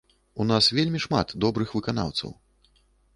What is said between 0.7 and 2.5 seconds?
вельмі шмат добрых выканаўцаў.